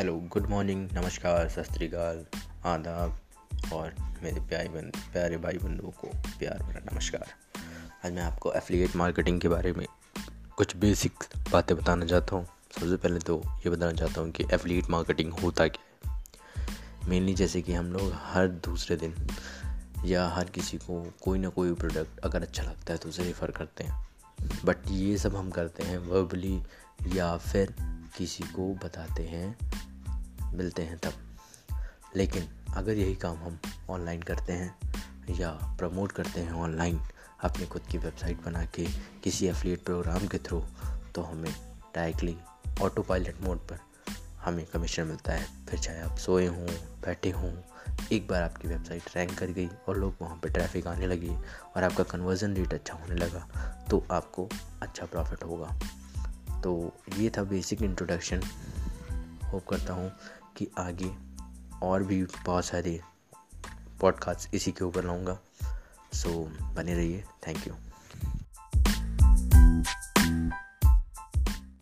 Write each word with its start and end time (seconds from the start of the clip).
Hello, 0.00 0.16
good 0.16 0.46
morning, 0.46 0.88
नमस्कार, 0.92 1.48
सत 1.48 1.68
आदाब, 2.66 3.16
और 3.72 3.94
मेरे 4.22 4.40
प्यारे 4.40 4.68
बंद 4.68 4.92
प्यारे 5.12 5.36
भाई 5.36 5.58
बंधुओं 5.58 5.90
को 5.90 6.08
प्यार 6.38 6.62
भरा 6.62 6.80
नमस्कार। 6.92 7.26
आज 8.04 8.12
मैं 8.12 8.22
आपको 8.22 8.52
एफिलिएट 8.52 8.96
मार्केटिंग 8.96 9.40
के 9.40 9.48
बारे 9.48 9.72
में 9.72 9.86
कुछ 10.56 10.76
बेसिक 10.76 11.12
बातें 11.52 11.76
बताना 11.76 12.06
चाहता 12.06 12.36
हूँ। 12.36 12.46
सबसे 12.80 12.96
पहले 12.96 13.18
तो 13.18 13.42
ये 13.46 13.70
बताना 13.70 13.92
चाहता 13.92 14.20
हूँ 14.20 14.30
कि 14.30 14.44
एफिलिएट 14.52 14.90
मार्केटिंग 14.90 15.32
होता 15.32 15.68
क्या 15.68 16.10
है। 16.10 17.08
मेनली 17.08 17.34
जैसे 17.34 17.62
कि 17.62 17.72
हम 17.72 17.92
लोग 17.92 18.12
हर 18.14 18.48
दूसरे 18.48 18.96
दिन 18.96 19.28
या 20.04 20.28
हर 20.28 20.44
किसी 20.44 20.78
को 20.78 21.14
कोई 21.22 21.38
ना 21.38 21.48
कोई 21.48 21.74
प्रोडक्ट 21.74 22.20
अगर 22.20 22.42
अच्छा 22.42 22.62
लगता 22.62 22.92
है 22.92 22.98
तो 22.98 23.08
उसे 23.08 23.24
रेफ़र 23.24 23.50
करते 23.50 23.84
हैं। 23.84 24.08
बट 24.64 24.76
ये 24.88 25.18
सब 25.18 25.36
हम 25.36 25.50
करते 25.50 25.82
हैं 25.82 25.98
वर्बली 25.98 26.62
या 27.06 27.36
फिर 27.36 27.74
किसी 28.16 28.44
को 28.44 28.74
बताते 28.74 29.22
हैं 29.22 29.70
मिलते 30.54 30.82
हैं 30.82 30.98
तब। 30.98 31.12
लेकिन 32.16 32.48
अगर 32.74 32.92
यही 32.92 33.14
काम 33.16 33.36
हम 33.36 33.58
ऑनलाइन 33.90 34.22
करते 34.22 34.52
हैं 34.52 34.92
या 35.30 35.50
प्रमोट 35.78 36.12
करते 36.12 36.40
हैं 36.40 36.52
ऑनलाइन 36.52 37.00
अपनी 37.40 37.66
खुद 37.66 37.82
की 37.82 37.98
वेबसाइट 37.98 38.42
बना 38.44 38.64
के 38.64 38.86
किसी 39.24 39.46
एफिलिएट 39.46 39.84
प्रोग्राम 39.84 40.26
के 40.26 40.38
थ्रू 40.38 40.62
तो 41.14 41.22
हमें 41.22 41.52
डायरेक्टली 41.94 42.36
ऑटो 42.82 43.02
पायलट 43.02 43.40
मोड 43.42 43.58
पर 43.68 43.78
हमें 44.44 44.64
कमीशन 44.66 45.06
मिलता 45.06 45.32
है। 45.32 45.46
फिर 45.66 45.80
चाहे 45.80 46.00
आप 46.00 46.16
सोए 46.16 46.46
हों, 46.46 46.66
बैठे 47.02 47.30
हों, 47.30 47.52
एक 48.12 48.28
बार 48.28 48.42
आपकी 48.42 48.68
वेबसाइट 48.68 49.02
रैंक 49.16 49.38
कर 49.38 49.46
गई 49.46 49.68
और 49.88 49.98
लोग 49.98 50.14
वहाँ 50.20 50.36
पर 50.36 50.50
ट्रैफ़िक 50.50 50.86
आने 50.86 51.06
लगी 51.06 51.34
और 51.76 51.84
आपका 51.84 52.04
कन्वर्जन 52.04 52.54
रेट 52.54 52.74
अच्छा 52.74 52.94
होने 52.94 53.14
लगा 53.14 53.40
तो 53.90 54.04
आपको 54.10 54.48
अच्छा 54.82 55.06
प्रॉफिट 55.06 55.44
होगा। 55.44 55.78
तो 56.60 56.92
ये 57.16 57.30
था 57.30 57.42
बेसिक 57.44 57.82
इंट्रोडक्शन 57.82 58.42
होप 59.44 59.66
करता 59.66 59.92
हूँ 59.92 60.12
कि 60.56 60.68
आगे 60.78 61.14
और 61.82 62.02
भी 62.02 62.24
बहुत 62.24 62.64
सारे 62.64 63.00
पॉडकास्ट 64.00 64.54
इसी 64.54 64.72
के 64.72 64.84
ऊपर 64.84 65.04
लाऊँगा। 65.04 65.38
सो 66.12 66.28
so, 66.28 66.62
बने 66.62 66.94
रहिए। 66.94 67.24
Thank 67.46 67.68
you 67.68 67.74